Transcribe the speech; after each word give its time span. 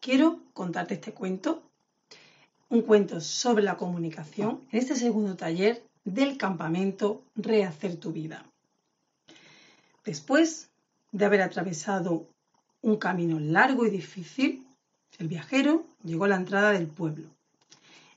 Quiero 0.00 0.40
contarte 0.54 0.94
este 0.94 1.12
cuento, 1.12 1.62
un 2.70 2.82
cuento 2.82 3.20
sobre 3.20 3.62
la 3.62 3.76
comunicación 3.76 4.60
en 4.72 4.78
este 4.78 4.96
segundo 4.96 5.36
taller 5.36 5.82
del 6.04 6.38
campamento 6.38 7.22
Rehacer 7.36 7.96
tu 7.96 8.12
vida. 8.12 8.44
Después 10.04 10.70
de 11.12 11.24
haber 11.26 11.42
atravesado 11.42 12.26
un 12.80 12.96
camino 12.96 13.38
largo 13.38 13.86
y 13.86 13.90
difícil, 13.90 14.66
el 15.18 15.28
viajero 15.28 15.84
llegó 16.02 16.24
a 16.24 16.28
la 16.28 16.36
entrada 16.36 16.70
del 16.72 16.86
pueblo, 16.86 17.28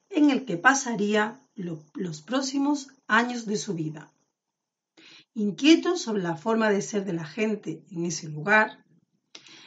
en 0.10 0.30
el 0.30 0.46
que 0.46 0.56
pasaría 0.56 1.40
lo- 1.56 1.84
los 1.96 2.22
próximos 2.22 2.88
años 3.08 3.46
de 3.46 3.58
su 3.58 3.74
vida. 3.74 4.10
Inquieto 5.36 5.98
sobre 5.98 6.22
la 6.24 6.38
forma 6.38 6.70
de 6.70 6.82
ser 6.82 7.04
de 7.04 7.14
la 7.14 7.26
gente 7.26 7.82
en 7.92 8.06
ese 8.06 8.30
lugar, 8.30 8.83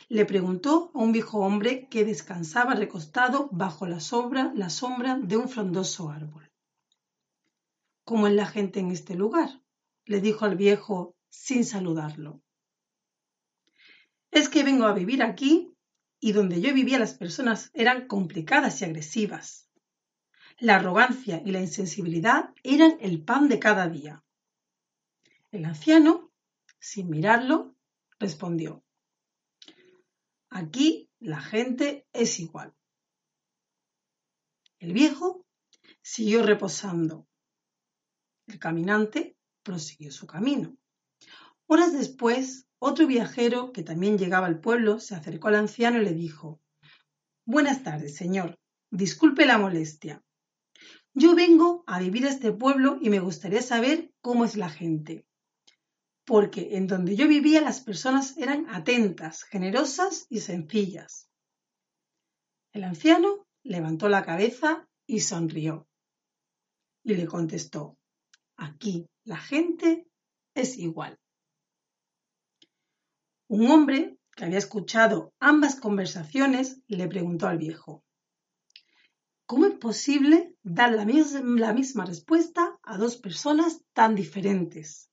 le 0.09 0.25
preguntó 0.25 0.93
a 0.95 0.99
un 0.99 1.13
viejo 1.13 1.41
hombre 1.41 1.89
que 1.89 2.05
descansaba 2.05 2.75
recostado 2.75 3.49
bajo 3.51 3.87
la 3.87 4.01
sombra, 4.01 4.53
la 4.55 4.71
sombra 4.71 5.19
de 5.21 5.37
un 5.37 5.49
frondoso 5.49 6.11
árbol. 6.11 6.51
¿Cómo 8.05 8.29
es 8.29 8.35
la 8.35 8.47
gente 8.47 8.81
en 8.81 8.91
este 8.93 9.15
lugar? 9.15 9.61
le 10.05 10.21
dijo 10.21 10.45
al 10.45 10.57
viejo 10.57 11.17
sin 11.29 11.65
saludarlo. 11.65 12.41
Es 14.31 14.49
que 14.49 14.63
vengo 14.63 14.85
a 14.85 14.93
vivir 14.93 15.25
aquí 15.25 15.75
y 16.21 16.31
donde 16.31 16.61
yo 16.61 16.73
vivía 16.73 17.01
las 17.01 17.15
personas 17.15 17.71
eran 17.75 18.07
complicadas 18.07 18.81
y 18.81 18.85
agresivas. 18.85 19.69
La 20.59 20.77
arrogancia 20.77 21.43
y 21.45 21.51
la 21.51 21.61
insensibilidad 21.61 22.55
eran 22.63 22.97
el 23.01 23.25
pan 23.25 23.49
de 23.49 23.59
cada 23.59 23.89
día. 23.89 24.25
El 25.51 25.65
anciano, 25.65 26.31
sin 26.79 27.11
mirarlo, 27.11 27.75
respondió, 28.21 28.86
Aquí 30.57 31.11
la 31.21 31.39
gente 31.39 32.07
es 32.15 32.41
igual. 32.41 32.73
El 34.79 34.95
viejo 34.95 35.45
siguió 36.01 36.43
reposando. 36.43 37.29
El 38.47 38.59
caminante 38.59 39.37
prosiguió 39.63 40.11
su 40.11 40.27
camino. 40.27 40.75
Horas 41.67 41.93
después, 41.93 42.67
otro 42.79 43.07
viajero 43.07 43.71
que 43.71 43.83
también 43.83 44.17
llegaba 44.17 44.47
al 44.47 44.59
pueblo 44.59 44.99
se 44.99 45.15
acercó 45.15 45.49
al 45.49 45.57
anciano 45.57 46.01
y 46.01 46.07
le 46.07 46.15
dijo 46.15 46.59
Buenas 47.45 47.83
tardes, 47.83 48.17
señor. 48.17 48.59
Disculpe 48.91 49.45
la 49.45 49.59
molestia. 49.59 50.25
Yo 51.13 51.35
vengo 51.35 51.85
a 51.87 52.01
vivir 52.01 52.25
a 52.25 52.31
este 52.31 52.51
pueblo 52.51 52.97
y 53.03 53.11
me 53.11 53.21
gustaría 53.21 53.61
saber 53.61 54.11
cómo 54.23 54.47
es 54.47 54.57
la 54.57 54.71
gente. 54.71 55.27
Porque 56.27 56.77
en 56.77 56.89
donde 56.89 57.15
yo 57.15 57.29
vivía 57.29 57.61
las 57.61 57.81
personas 57.81 58.37
eran 58.37 58.69
atentas, 58.69 59.45
generosas 59.45 60.27
y 60.29 60.41
sencillas. 60.41 61.31
El 62.73 62.85
anciano 62.85 63.47
levantó 63.63 64.09
la 64.09 64.25
cabeza 64.25 64.89
y 65.07 65.21
sonrió. 65.21 65.89
Y 67.05 67.15
le 67.15 67.27
contestó, 67.27 67.97
aquí 68.57 69.09
la 69.25 69.37
gente 69.37 70.09
es 70.55 70.77
igual. 70.77 71.17
Un 73.49 73.71
hombre 73.71 74.19
que 74.35 74.45
había 74.45 74.59
escuchado 74.59 75.33
ambas 75.39 75.77
conversaciones 75.77 76.81
le 76.89 77.07
preguntó 77.07 77.47
al 77.47 77.59
viejo, 77.59 78.05
¿cómo 79.47 79.67
es 79.67 79.75
posible 79.75 80.57
dar 80.65 80.93
la, 80.93 81.05
la 81.05 81.73
misma 81.73 82.05
respuesta 82.05 82.77
a 82.83 82.99
dos 82.99 83.17
personas 83.17 83.81
tan 83.93 84.17
diferentes? 84.17 85.09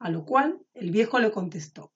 A 0.00 0.10
lo 0.10 0.24
cual 0.24 0.60
el 0.74 0.90
viejo 0.90 1.18
le 1.20 1.30
contestó, 1.30 1.92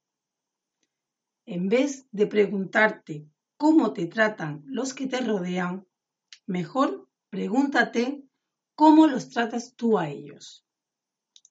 en 1.47 1.69
vez 1.69 2.07
de 2.13 2.27
preguntarte 2.27 3.27
cómo 3.57 3.93
te 3.93 4.07
tratan 4.07 4.63
los 4.67 4.95
que 4.95 5.07
te 5.07 5.21
rodean, 5.21 5.87
mejor 6.47 7.09
pregúntate 7.31 8.23
cómo 8.75 9.07
los 9.07 9.31
tratas 9.31 9.75
tú 9.75 9.99
a 9.99 10.09
ellos. 10.09 10.67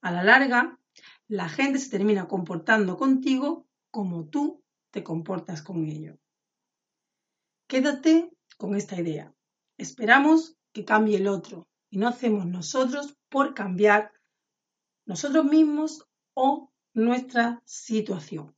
A 0.02 0.12
la 0.12 0.24
larga, 0.24 0.80
la 1.28 1.50
gente 1.50 1.80
se 1.80 1.90
termina 1.90 2.28
comportando 2.28 2.98
contigo 2.98 3.68
como 3.90 4.28
tú 4.28 4.64
te 4.92 5.04
comportas 5.04 5.62
con 5.62 5.86
ellos. 5.88 6.20
Quédate 7.68 8.32
con 8.58 8.76
esta 8.76 9.00
idea. 9.00 9.34
Esperamos 9.78 10.56
que 10.72 10.86
cambie 10.86 11.18
el 11.18 11.28
otro 11.28 11.68
y 11.90 11.98
no 11.98 12.08
hacemos 12.08 12.46
nosotros 12.46 13.18
por 13.30 13.54
cambiar 13.54 14.12
nosotros 15.06 15.46
mismos 15.46 16.08
o 16.34 16.72
nuestra 16.94 17.62
situación. 17.66 18.56